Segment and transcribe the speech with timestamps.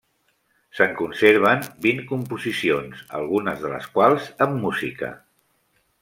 [0.77, 5.11] Se'n conserven vint composicions, algunes de les quals amb música.